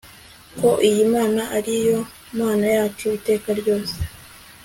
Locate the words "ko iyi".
0.59-1.03